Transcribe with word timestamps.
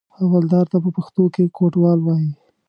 حوالهدار 0.17 0.65
ته 0.71 0.77
په 0.83 0.89
پښتو 0.95 1.23
کې 1.33 1.53
کوټوال 1.57 1.99
وایي. 2.03 2.29